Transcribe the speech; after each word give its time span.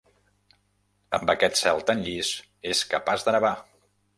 Amb 1.17 1.33
aquest 1.35 1.61
cel 1.61 1.83
tan 1.91 2.03
llis, 2.09 2.33
és 2.73 2.85
capaç 2.95 3.27
de 3.29 3.37
nevar. 3.37 3.57